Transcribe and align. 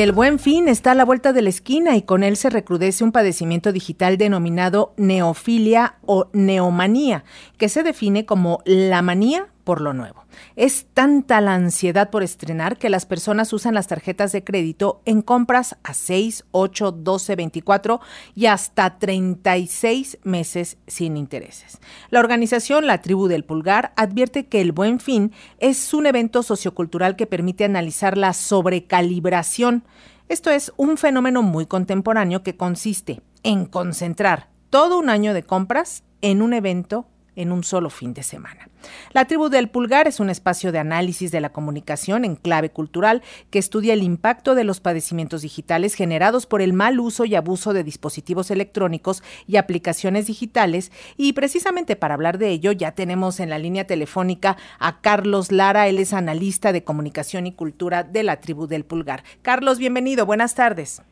El 0.00 0.12
buen 0.12 0.38
fin 0.38 0.68
está 0.68 0.92
a 0.92 0.94
la 0.94 1.04
vuelta 1.04 1.32
de 1.32 1.42
la 1.42 1.48
esquina 1.48 1.96
y 1.96 2.02
con 2.02 2.22
él 2.22 2.36
se 2.36 2.50
recrudece 2.50 3.02
un 3.02 3.10
padecimiento 3.10 3.72
digital 3.72 4.16
denominado 4.16 4.94
neofilia 4.96 5.96
o 6.06 6.28
neomanía, 6.32 7.24
que 7.56 7.68
se 7.68 7.82
define 7.82 8.24
como 8.24 8.62
la 8.64 9.02
manía 9.02 9.48
por 9.68 9.82
lo 9.82 9.92
nuevo. 9.92 10.24
Es 10.56 10.86
tanta 10.94 11.42
la 11.42 11.52
ansiedad 11.52 12.08
por 12.08 12.22
estrenar 12.22 12.78
que 12.78 12.88
las 12.88 13.04
personas 13.04 13.52
usan 13.52 13.74
las 13.74 13.86
tarjetas 13.86 14.32
de 14.32 14.42
crédito 14.42 15.02
en 15.04 15.20
compras 15.20 15.76
a 15.82 15.92
6, 15.92 16.46
8, 16.52 16.92
12, 16.92 17.36
24 17.36 18.00
y 18.34 18.46
hasta 18.46 18.98
36 18.98 20.20
meses 20.22 20.78
sin 20.86 21.18
intereses. 21.18 21.80
La 22.08 22.20
organización 22.20 22.86
La 22.86 23.02
Tribu 23.02 23.28
del 23.28 23.44
Pulgar 23.44 23.92
advierte 23.96 24.46
que 24.46 24.62
el 24.62 24.72
Buen 24.72 25.00
Fin 25.00 25.32
es 25.58 25.92
un 25.92 26.06
evento 26.06 26.42
sociocultural 26.42 27.14
que 27.14 27.26
permite 27.26 27.66
analizar 27.66 28.16
la 28.16 28.32
sobrecalibración. 28.32 29.84
Esto 30.30 30.48
es 30.48 30.72
un 30.78 30.96
fenómeno 30.96 31.42
muy 31.42 31.66
contemporáneo 31.66 32.42
que 32.42 32.56
consiste 32.56 33.20
en 33.42 33.66
concentrar 33.66 34.48
todo 34.70 34.98
un 34.98 35.10
año 35.10 35.34
de 35.34 35.42
compras 35.42 36.04
en 36.22 36.40
un 36.40 36.54
evento 36.54 37.06
en 37.38 37.52
un 37.52 37.62
solo 37.62 37.88
fin 37.88 38.14
de 38.14 38.24
semana. 38.24 38.68
La 39.12 39.24
tribu 39.26 39.48
del 39.48 39.68
pulgar 39.68 40.08
es 40.08 40.18
un 40.18 40.28
espacio 40.28 40.72
de 40.72 40.80
análisis 40.80 41.30
de 41.30 41.40
la 41.40 41.52
comunicación 41.52 42.24
en 42.24 42.34
clave 42.34 42.70
cultural 42.70 43.22
que 43.50 43.60
estudia 43.60 43.94
el 43.94 44.02
impacto 44.02 44.56
de 44.56 44.64
los 44.64 44.80
padecimientos 44.80 45.42
digitales 45.42 45.94
generados 45.94 46.46
por 46.46 46.60
el 46.60 46.72
mal 46.72 46.98
uso 46.98 47.24
y 47.24 47.36
abuso 47.36 47.72
de 47.72 47.84
dispositivos 47.84 48.50
electrónicos 48.50 49.22
y 49.46 49.56
aplicaciones 49.56 50.26
digitales 50.26 50.90
y 51.16 51.32
precisamente 51.32 51.94
para 51.94 52.14
hablar 52.14 52.38
de 52.38 52.50
ello 52.50 52.72
ya 52.72 52.92
tenemos 52.92 53.38
en 53.38 53.50
la 53.50 53.58
línea 53.58 53.86
telefónica 53.86 54.56
a 54.80 55.00
Carlos 55.00 55.52
Lara, 55.52 55.86
él 55.86 55.98
es 55.98 56.12
analista 56.12 56.72
de 56.72 56.82
comunicación 56.82 57.46
y 57.46 57.52
cultura 57.52 58.02
de 58.02 58.24
la 58.24 58.40
tribu 58.40 58.66
del 58.66 58.84
pulgar. 58.84 59.22
Carlos, 59.42 59.78
bienvenido, 59.78 60.26
buenas 60.26 60.56
tardes. 60.56 61.02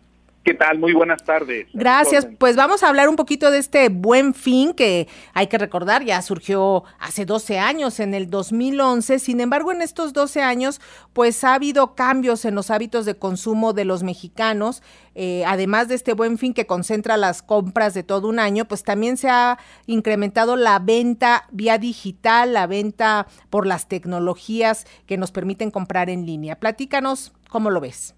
¿Qué 0.46 0.54
tal? 0.54 0.78
Muy 0.78 0.92
buenas 0.92 1.24
tardes. 1.24 1.66
Gracias. 1.74 2.24
Pues 2.38 2.54
vamos 2.54 2.84
a 2.84 2.88
hablar 2.88 3.08
un 3.08 3.16
poquito 3.16 3.50
de 3.50 3.58
este 3.58 3.88
buen 3.88 4.32
fin 4.32 4.74
que 4.74 5.08
hay 5.34 5.48
que 5.48 5.58
recordar, 5.58 6.04
ya 6.04 6.22
surgió 6.22 6.84
hace 7.00 7.24
12 7.26 7.58
años, 7.58 7.98
en 7.98 8.14
el 8.14 8.30
2011. 8.30 9.18
Sin 9.18 9.40
embargo, 9.40 9.72
en 9.72 9.82
estos 9.82 10.12
12 10.12 10.42
años, 10.42 10.80
pues 11.12 11.42
ha 11.42 11.54
habido 11.54 11.96
cambios 11.96 12.44
en 12.44 12.54
los 12.54 12.70
hábitos 12.70 13.06
de 13.06 13.16
consumo 13.16 13.72
de 13.72 13.86
los 13.86 14.04
mexicanos. 14.04 14.84
Eh, 15.16 15.42
además 15.46 15.88
de 15.88 15.96
este 15.96 16.12
buen 16.12 16.38
fin 16.38 16.54
que 16.54 16.64
concentra 16.64 17.16
las 17.16 17.42
compras 17.42 17.92
de 17.92 18.04
todo 18.04 18.28
un 18.28 18.38
año, 18.38 18.66
pues 18.66 18.84
también 18.84 19.16
se 19.16 19.28
ha 19.28 19.58
incrementado 19.86 20.54
la 20.54 20.78
venta 20.78 21.48
vía 21.50 21.78
digital, 21.78 22.54
la 22.54 22.68
venta 22.68 23.26
por 23.50 23.66
las 23.66 23.88
tecnologías 23.88 24.86
que 25.06 25.16
nos 25.16 25.32
permiten 25.32 25.72
comprar 25.72 26.08
en 26.08 26.24
línea. 26.24 26.60
Platícanos, 26.60 27.32
¿cómo 27.48 27.70
lo 27.70 27.80
ves? 27.80 28.15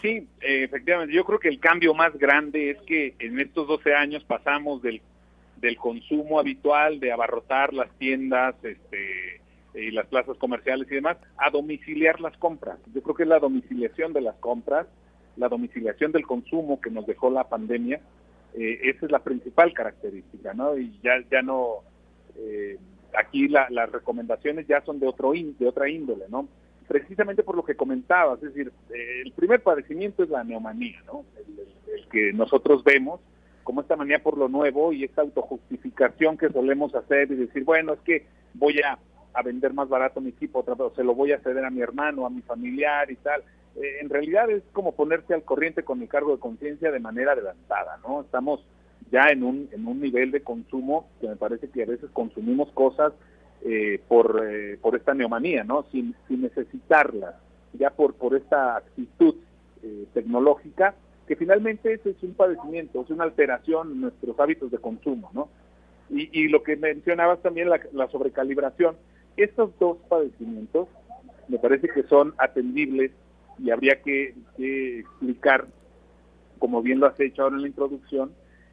Sí, 0.00 0.28
eh, 0.40 0.64
efectivamente. 0.64 1.14
Yo 1.14 1.24
creo 1.24 1.38
que 1.38 1.48
el 1.48 1.58
cambio 1.58 1.94
más 1.94 2.16
grande 2.16 2.70
es 2.70 2.78
que 2.82 3.14
en 3.18 3.40
estos 3.40 3.66
12 3.66 3.94
años 3.94 4.24
pasamos 4.24 4.82
del, 4.82 5.00
del 5.56 5.76
consumo 5.76 6.38
habitual, 6.38 7.00
de 7.00 7.12
abarrotar 7.12 7.72
las 7.72 7.90
tiendas 7.98 8.54
este, 8.62 9.40
y 9.74 9.90
las 9.90 10.06
plazas 10.06 10.36
comerciales 10.38 10.86
y 10.90 10.96
demás, 10.96 11.16
a 11.38 11.50
domiciliar 11.50 12.20
las 12.20 12.36
compras. 12.36 12.78
Yo 12.94 13.02
creo 13.02 13.14
que 13.14 13.22
es 13.22 13.28
la 13.28 13.38
domiciliación 13.38 14.12
de 14.12 14.20
las 14.20 14.36
compras, 14.36 14.86
la 15.36 15.48
domiciliación 15.48 16.12
del 16.12 16.26
consumo 16.26 16.80
que 16.80 16.90
nos 16.90 17.06
dejó 17.06 17.30
la 17.30 17.48
pandemia, 17.48 18.00
eh, 18.54 18.80
esa 18.84 19.06
es 19.06 19.12
la 19.12 19.18
principal 19.18 19.72
característica, 19.74 20.54
¿no? 20.54 20.78
Y 20.78 20.98
ya, 21.02 21.22
ya 21.30 21.42
no, 21.42 21.82
eh, 22.36 22.78
aquí 23.18 23.48
las 23.48 23.92
recomendaciones 23.92 24.66
ya 24.66 24.80
son 24.82 24.98
de, 24.98 25.06
otro 25.06 25.32
de 25.32 25.68
otra 25.68 25.88
índole, 25.88 26.24
¿no? 26.30 26.48
Precisamente 26.86 27.42
por 27.42 27.56
lo 27.56 27.64
que 27.64 27.76
comentabas, 27.76 28.42
es 28.42 28.54
decir, 28.54 28.72
eh, 28.94 29.22
el 29.24 29.32
primer 29.32 29.62
padecimiento 29.62 30.22
es 30.22 30.30
la 30.30 30.44
neomanía, 30.44 31.02
¿no? 31.06 31.24
El, 31.36 32.08
que 32.10 32.32
nosotros 32.32 32.84
vemos 32.84 33.20
como 33.64 33.80
esta 33.80 33.96
manía 33.96 34.22
por 34.22 34.38
lo 34.38 34.48
nuevo 34.48 34.92
y 34.92 35.02
esta 35.02 35.22
autojustificación 35.22 36.38
que 36.38 36.50
solemos 36.50 36.94
hacer 36.94 37.32
y 37.32 37.34
decir, 37.34 37.64
bueno, 37.64 37.94
es 37.94 38.00
que 38.00 38.24
voy 38.54 38.80
a, 38.80 38.98
vender 39.42 39.74
más 39.74 39.88
barato 39.88 40.20
mi 40.20 40.30
equipo, 40.30 40.60
otra 40.60 40.74
vez, 40.74 40.82
o 40.82 40.94
se 40.94 41.04
lo 41.04 41.14
voy 41.14 41.32
a 41.32 41.40
ceder 41.40 41.64
a 41.64 41.70
mi 41.70 41.82
hermano, 41.82 42.24
a 42.24 42.30
mi 42.30 42.42
familiar 42.42 43.10
y 43.10 43.16
tal. 43.16 43.42
Eh, 43.74 43.98
en 44.00 44.08
realidad 44.08 44.48
es 44.50 44.62
como 44.72 44.92
ponerse 44.92 45.34
al 45.34 45.42
corriente 45.42 45.82
con 45.82 46.00
el 46.00 46.08
cargo 46.08 46.32
de 46.32 46.40
conciencia 46.40 46.90
de 46.90 47.00
manera 47.00 47.32
adelantada, 47.32 47.98
¿no? 48.06 48.22
Estamos 48.22 48.64
ya 49.10 49.28
en 49.28 49.42
un, 49.42 49.68
en 49.72 49.86
un 49.86 50.00
nivel 50.00 50.30
de 50.30 50.42
consumo 50.42 51.08
que 51.20 51.28
me 51.28 51.36
parece 51.36 51.68
que 51.68 51.82
a 51.82 51.86
veces 51.86 52.08
consumimos 52.12 52.70
cosas 52.72 53.12
eh, 53.64 54.00
por, 54.08 54.44
eh, 54.46 54.78
por 54.80 54.96
esta 54.96 55.14
neomanía, 55.14 55.64
¿no? 55.64 55.84
Sin, 55.90 56.14
sin 56.28 56.42
necesitarla, 56.42 57.38
ya 57.72 57.90
por, 57.90 58.14
por 58.14 58.36
esta 58.36 58.76
actitud 58.76 59.34
eh, 59.82 60.06
tecnológica, 60.14 60.94
que 61.26 61.36
finalmente 61.36 61.92
eso 61.92 62.10
es 62.10 62.22
un 62.22 62.34
padecimiento, 62.34 63.02
es 63.02 63.10
una 63.10 63.24
alteración 63.24 63.92
en 63.92 64.00
nuestros 64.02 64.38
hábitos 64.38 64.70
de 64.70 64.78
consumo, 64.78 65.30
¿no? 65.34 65.48
Y, 66.08 66.28
y 66.40 66.48
lo 66.48 66.62
que 66.62 66.76
mencionabas 66.76 67.42
también, 67.42 67.68
la, 67.68 67.80
la 67.92 68.08
sobrecalibración, 68.08 68.96
estos 69.36 69.76
dos 69.78 69.98
padecimientos 70.08 70.88
me 71.48 71.58
parece 71.58 71.88
que 71.88 72.04
son 72.04 72.34
atendibles 72.38 73.12
y 73.58 73.70
habría 73.70 74.00
que, 74.02 74.34
que 74.56 75.00
explicar, 75.00 75.66
como 76.58 76.82
bien 76.82 77.00
lo 77.00 77.06
has 77.06 77.18
hecho 77.20 77.42
ahora 77.42 77.56
en 77.56 77.62
la 77.62 77.68
introducción, 77.68 78.32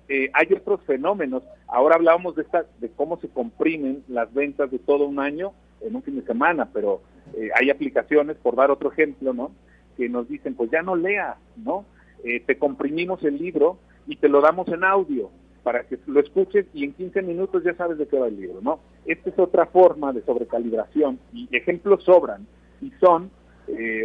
eh, 0.10 0.30
hay 0.34 0.54
otros 0.54 0.82
fenómenos. 0.86 1.44
Ahora 1.68 1.96
hablábamos 1.96 2.36
de, 2.36 2.44
esta, 2.44 2.66
de 2.80 2.90
cómo 2.90 3.18
se 3.20 3.30
comprimen 3.30 4.04
las 4.08 4.34
ventas 4.34 4.70
de 4.70 4.80
todo 4.80 5.06
un 5.06 5.20
año 5.20 5.54
en 5.82 5.96
un 5.96 6.04
fin 6.04 6.16
de 6.16 6.26
semana, 6.26 6.70
pero 6.74 7.02
eh, 7.36 7.50
hay 7.56 7.70
aplicaciones, 7.70 8.38
por 8.38 8.56
dar 8.56 8.72
otro 8.72 8.92
ejemplo, 8.92 9.34
¿no? 9.34 9.52
Que 9.98 10.10
nos 10.10 10.28
dicen, 10.28 10.56
pues 10.56 10.72
ya 10.72 10.82
no 10.82 10.96
leas, 10.96 11.38
¿no? 11.58 11.86
Eh, 12.24 12.42
te 12.42 12.58
comprimimos 12.58 13.24
el 13.24 13.38
libro 13.38 13.78
y 14.08 14.18
te 14.18 14.30
lo 14.30 14.42
damos 14.42 14.68
en 14.70 14.84
audio 14.84 15.30
para 15.64 15.84
que 15.84 15.98
lo 16.08 16.20
escuches 16.20 16.66
y 16.74 16.84
en 16.84 16.94
15 16.94 17.22
minutos 17.22 17.64
ya 17.64 17.74
sabes 17.76 17.98
de 17.98 18.08
qué 18.08 18.20
va 18.20 18.28
el 18.28 18.40
libro, 18.40 18.60
¿no? 18.62 18.80
Esta 19.06 19.30
es 19.30 19.40
otra 19.40 19.66
forma 19.68 20.12
de 20.12 20.22
sobrecalibración 20.24 21.20
y 21.34 21.48
ejemplos 21.56 22.04
sobran 22.04 22.46
y 22.82 22.92
son 23.00 23.32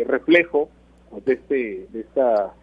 reflejo 0.06 0.68
pues, 1.10 1.24
de, 1.24 1.32
este, 1.32 1.86
de 1.90 2.00
esta 2.00 2.54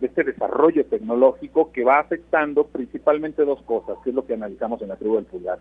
de 0.00 0.06
este 0.06 0.24
desarrollo 0.24 0.84
tecnológico 0.86 1.72
que 1.72 1.84
va 1.84 1.98
afectando 1.98 2.66
principalmente 2.66 3.44
dos 3.44 3.62
cosas, 3.62 3.96
que 4.02 4.10
es 4.10 4.16
lo 4.16 4.26
que 4.26 4.34
analizamos 4.34 4.80
en 4.82 4.88
la 4.88 4.96
tribu 4.96 5.16
del 5.16 5.26
pulgar. 5.26 5.58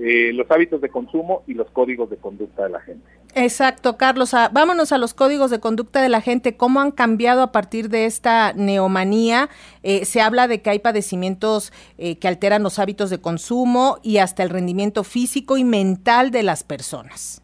Eh, 0.00 0.32
los 0.32 0.48
hábitos 0.48 0.80
de 0.80 0.90
consumo 0.90 1.42
y 1.48 1.54
los 1.54 1.68
códigos 1.72 2.08
de 2.08 2.18
conducta 2.18 2.62
de 2.62 2.70
la 2.70 2.80
gente. 2.80 3.04
Exacto, 3.34 3.96
Carlos. 3.96 4.32
Ah, 4.32 4.48
vámonos 4.52 4.92
a 4.92 4.98
los 4.98 5.12
códigos 5.12 5.50
de 5.50 5.58
conducta 5.58 6.00
de 6.00 6.08
la 6.08 6.20
gente. 6.20 6.56
¿Cómo 6.56 6.80
han 6.80 6.92
cambiado 6.92 7.42
a 7.42 7.50
partir 7.50 7.88
de 7.88 8.04
esta 8.04 8.52
neomanía? 8.52 9.48
Eh, 9.82 10.04
se 10.04 10.20
habla 10.20 10.46
de 10.46 10.62
que 10.62 10.70
hay 10.70 10.78
padecimientos 10.78 11.72
eh, 11.98 12.16
que 12.16 12.28
alteran 12.28 12.62
los 12.62 12.78
hábitos 12.78 13.10
de 13.10 13.20
consumo 13.20 13.98
y 14.04 14.18
hasta 14.18 14.44
el 14.44 14.50
rendimiento 14.50 15.02
físico 15.02 15.56
y 15.56 15.64
mental 15.64 16.30
de 16.30 16.44
las 16.44 16.62
personas. 16.62 17.42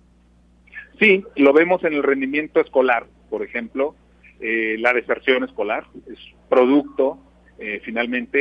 Sí, 1.01 1.25
lo 1.35 1.53
vemos 1.53 1.83
en 1.83 1.95
el 1.95 2.05
rendimiento 2.05 2.61
escolar, 2.61 3.07
por 3.31 3.43
ejemplo. 3.43 3.97
La 4.41 4.93
deserción 4.93 5.43
escolar, 5.43 5.87
es 6.07 6.19
producto 6.55 7.19
eh, 7.59 7.81
finalmente 7.85 8.39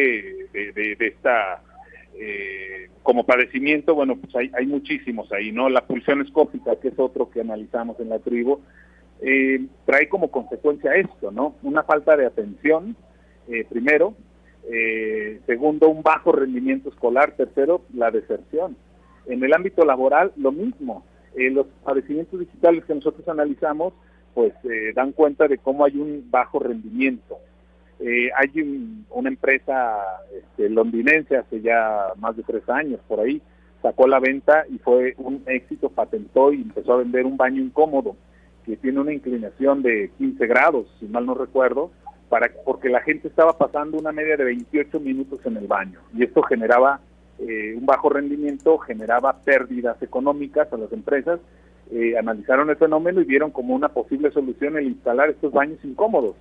de, 0.54 0.96
esta, 1.00 1.64
eh, 2.16 2.90
como 3.02 3.26
padecimiento, 3.26 3.96
bueno, 3.96 4.18
pues 4.18 4.36
hay, 4.36 4.52
hay, 4.56 4.68
muchísimos 4.68 5.32
ahí, 5.32 5.52
¿no? 5.52 5.68
La 5.68 5.86
pulsión 5.88 6.22
escópica, 6.22 6.76
que 6.80 6.90
es 6.90 7.00
otro 7.00 7.32
que 7.32 7.42
analizamos 7.42 8.00
en 8.00 8.10
la 8.10 8.20
tribu, 8.20 8.62
trae 9.86 10.10
como 10.10 10.30
consecuencia 10.30 10.96
esto, 10.96 11.32
¿no? 11.32 11.56
Una 11.64 11.84
falta 11.84 12.18
de 12.18 12.26
atención, 12.26 12.96
primero, 13.70 14.16
segundo, 15.46 15.88
un 15.88 16.04
bajo 16.04 16.34
rendimiento 16.34 16.90
escolar, 16.90 17.36
tercero, 17.36 17.84
la 17.94 18.12
deserción. 18.12 18.76
En 19.28 19.44
el 19.44 19.54
ámbito 19.54 19.86
laboral, 19.86 20.34
lo 20.36 20.52
mismo. 20.52 21.06
los 21.36 21.68
padecimientos 21.84 22.40
digitales 22.42 22.84
que 22.86 22.96
nosotros 22.96 23.28
analizamos, 23.30 23.94
pues 24.34 24.54
eh, 24.64 24.94
dan 24.96 25.12
cuenta 25.12 25.48
de 25.48 25.58
cómo 25.58 25.86
hay 25.86 25.98
un 25.98 26.28
bajo 26.30 26.60
rendimiento. 26.60 27.38
Eh, 28.00 28.30
hay 28.36 29.04
una 29.10 29.30
empresa 29.30 29.98
este, 30.36 30.70
londinense 30.70 31.38
hace 31.38 31.62
ya 31.62 32.08
más 32.18 32.36
de 32.36 32.44
tres 32.44 32.68
años 32.70 33.00
por 33.08 33.20
ahí, 33.20 33.42
sacó 33.82 34.08
la 34.08 34.20
venta 34.20 34.66
y 34.70 34.78
fue 34.80 35.14
un 35.18 35.44
éxito, 35.46 35.90
patentó 35.90 36.52
y 36.52 36.62
empezó 36.62 36.94
a 36.94 36.98
vender 36.98 37.26
un 37.26 37.38
baño 37.38 37.62
incómodo 37.62 38.16
que 38.66 38.78
tiene 38.78 39.00
una 39.00 39.14
inclinación 39.14 39.82
de 39.82 40.12
15 40.18 40.48
grados, 40.48 40.88
si 41.00 41.06
mal 41.06 41.26
no 41.26 41.34
recuerdo, 41.34 41.92
para 42.30 42.50
porque 42.66 42.90
la 42.90 43.02
gente 43.02 43.28
estaba 43.28 43.58
pasando 43.58 43.98
una 43.98 44.12
media 44.12 44.38
de 44.38 44.46
28 44.46 45.00
minutos 45.00 45.40
en 45.46 45.58
el 45.58 45.68
baño 45.68 46.00
y 46.14 46.24
esto 46.24 46.42
generaba 46.44 47.02
eh, 47.40 47.76
un 47.78 47.86
bajo 47.86 48.10
rendimiento, 48.10 48.78
generaba 48.80 49.40
pérdidas 49.44 50.02
económicas 50.02 50.72
a 50.72 50.78
las 50.78 50.92
empresas 50.92 51.40
eh, 51.92 52.18
analizaron 52.18 52.70
el 52.70 52.78
fenómeno 52.78 53.22
y 53.22 53.26
vieron 53.26 53.52
como 53.52 53.76
una 53.76 53.90
posible 53.90 54.32
solución 54.32 54.78
el 54.78 54.88
instalar 54.88 55.30
estos 55.30 55.52
baños 55.52 55.78
incómodos. 55.84 56.36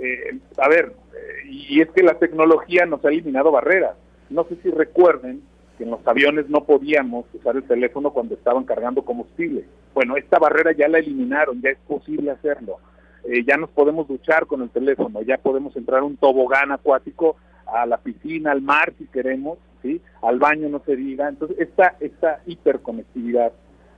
Eh, 0.00 0.38
a 0.58 0.68
ver, 0.68 0.92
eh, 1.14 1.48
y 1.48 1.80
es 1.80 1.90
que 1.90 2.02
la 2.02 2.18
tecnología 2.18 2.86
nos 2.86 3.04
ha 3.04 3.08
eliminado 3.08 3.50
barreras. 3.50 3.96
No 4.30 4.44
sé 4.44 4.56
si 4.62 4.70
recuerden 4.70 5.42
que 5.78 5.84
en 5.84 5.90
los 5.90 6.06
aviones 6.06 6.48
no 6.48 6.64
podíamos 6.64 7.26
usar 7.34 7.56
el 7.56 7.64
teléfono 7.64 8.12
cuando 8.12 8.34
estaban 8.34 8.64
cargando 8.64 9.02
combustible. 9.02 9.64
Bueno, 9.92 10.16
esta 10.16 10.38
barrera 10.38 10.72
ya 10.72 10.88
la 10.88 10.98
eliminaron, 10.98 11.60
ya 11.60 11.70
es 11.70 11.78
posible 11.86 12.30
hacerlo. 12.30 12.78
eh, 13.26 13.42
ya 13.46 13.56
nos 13.56 13.70
podemos 13.70 14.06
duchar 14.06 14.44
con 14.44 14.60
el 14.60 14.68
teléfono, 14.68 15.22
ya 15.22 15.38
podemos 15.38 15.74
entrar 15.76 16.02
un 16.02 16.18
tobogán 16.18 16.72
acuático, 16.72 17.36
a 17.66 17.86
la 17.86 17.98
piscina, 17.98 18.52
al 18.52 18.62
mar 18.62 18.92
si 18.98 19.06
queremos, 19.06 19.58
¿sí? 19.82 20.00
al 20.22 20.38
baño 20.38 20.68
no 20.68 20.82
se 20.84 20.96
diga. 20.96 21.28
Entonces, 21.28 21.58
esta, 21.58 21.96
esta 22.00 22.40
hiperconectividad 22.46 23.52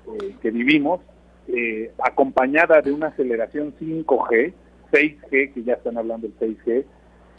eh, 0.06 0.36
que 0.40 0.50
vivimos, 0.50 1.00
eh, 1.48 1.92
acompañada 2.04 2.80
de 2.82 2.92
una 2.92 3.08
aceleración 3.08 3.74
5G, 3.78 4.52
6G, 4.96 5.52
que 5.52 5.62
ya 5.62 5.74
están 5.74 5.98
hablando 5.98 6.28
del 6.28 6.38
6G, 6.38 6.84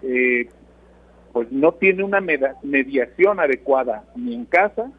eh, 0.03 0.49
pues 1.33 1.51
no 1.51 1.73
tiene 1.73 2.03
una 2.03 2.21
mediación 2.21 3.39
adecuada 3.39 4.03
ni 4.15 4.33
en 4.33 4.45
casa 4.45 4.91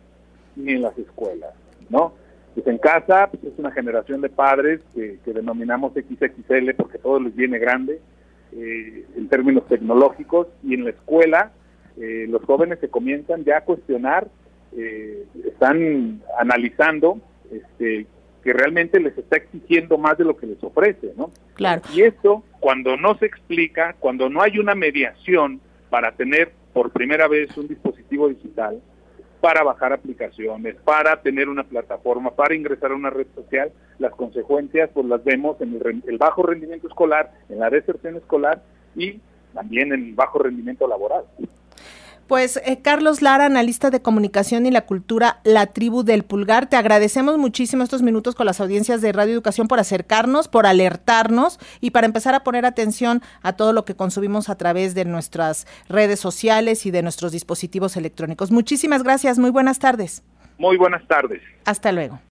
ni 0.56 0.72
en 0.72 0.82
las 0.82 0.96
escuelas, 0.98 1.54
¿no? 1.88 2.12
Pues 2.54 2.66
en 2.66 2.78
casa 2.78 3.28
pues 3.30 3.44
es 3.44 3.58
una 3.58 3.70
generación 3.70 4.20
de 4.20 4.28
padres 4.28 4.80
que, 4.94 5.18
denominamos 5.26 5.92
XXL 5.92 6.74
porque 6.76 6.98
todo 6.98 7.20
les 7.20 7.34
viene 7.34 7.58
grande 7.58 8.00
eh, 8.52 9.06
en 9.16 9.28
términos 9.28 9.66
tecnológicos 9.66 10.48
y 10.62 10.74
en 10.74 10.84
la 10.84 10.90
escuela 10.90 11.52
eh, 12.00 12.26
los 12.28 12.42
jóvenes 12.44 12.78
se 12.80 12.88
comienzan 12.88 13.44
ya 13.44 13.58
a 13.58 13.64
cuestionar, 13.64 14.28
eh, 14.76 15.24
están 15.44 16.22
analizando 16.38 17.20
este, 17.50 18.06
que 18.42 18.52
realmente 18.52 19.00
les 19.00 19.16
está 19.16 19.36
exigiendo 19.36 19.98
más 19.98 20.18
de 20.18 20.24
lo 20.24 20.36
que 20.36 20.46
les 20.46 20.62
ofrece, 20.62 21.12
¿no? 21.16 21.30
Claro. 21.54 21.82
Y 21.92 22.02
esto, 22.02 22.44
cuando 22.60 22.96
no 22.96 23.16
se 23.18 23.26
explica, 23.26 23.94
cuando 23.98 24.28
no 24.28 24.42
hay 24.42 24.58
una 24.58 24.74
mediación 24.74 25.60
para 25.90 26.12
tener 26.12 26.52
por 26.72 26.90
primera 26.90 27.28
vez 27.28 27.56
un 27.56 27.68
dispositivo 27.68 28.28
digital, 28.28 28.80
para 29.40 29.62
bajar 29.62 29.92
aplicaciones, 29.92 30.76
para 30.84 31.20
tener 31.22 31.48
una 31.48 31.64
plataforma, 31.64 32.30
para 32.32 32.54
ingresar 32.54 32.90
a 32.90 32.94
una 32.94 33.10
red 33.10 33.26
social, 33.34 33.70
las 33.98 34.12
consecuencias 34.14 34.90
pues 34.92 35.06
las 35.06 35.22
vemos 35.22 35.60
en 35.60 35.74
el, 35.74 36.02
el 36.06 36.18
bajo 36.18 36.42
rendimiento 36.42 36.88
escolar, 36.88 37.32
en 37.48 37.60
la 37.60 37.70
deserción 37.70 38.16
escolar 38.16 38.62
y 38.96 39.20
también 39.54 39.92
en 39.92 40.06
el 40.06 40.14
bajo 40.14 40.38
rendimiento 40.38 40.86
laboral. 40.88 41.24
Pues 42.28 42.60
eh, 42.62 42.80
Carlos 42.82 43.22
Lara, 43.22 43.46
analista 43.46 43.88
de 43.88 44.02
comunicación 44.02 44.66
y 44.66 44.70
la 44.70 44.82
cultura, 44.82 45.40
la 45.44 45.66
tribu 45.66 46.02
del 46.02 46.24
pulgar, 46.24 46.68
te 46.68 46.76
agradecemos 46.76 47.38
muchísimo 47.38 47.82
estos 47.82 48.02
minutos 48.02 48.34
con 48.34 48.44
las 48.44 48.60
audiencias 48.60 49.00
de 49.00 49.12
Radio 49.12 49.32
Educación 49.32 49.66
por 49.66 49.80
acercarnos, 49.80 50.46
por 50.46 50.66
alertarnos 50.66 51.58
y 51.80 51.90
para 51.90 52.06
empezar 52.06 52.34
a 52.34 52.44
poner 52.44 52.66
atención 52.66 53.22
a 53.40 53.54
todo 53.54 53.72
lo 53.72 53.86
que 53.86 53.96
consumimos 53.96 54.50
a 54.50 54.58
través 54.58 54.94
de 54.94 55.06
nuestras 55.06 55.66
redes 55.88 56.20
sociales 56.20 56.84
y 56.84 56.90
de 56.90 57.02
nuestros 57.02 57.32
dispositivos 57.32 57.96
electrónicos. 57.96 58.50
Muchísimas 58.50 59.02
gracias, 59.02 59.38
muy 59.38 59.50
buenas 59.50 59.78
tardes. 59.78 60.22
Muy 60.58 60.76
buenas 60.76 61.06
tardes. 61.08 61.40
Hasta 61.64 61.92
luego. 61.92 62.20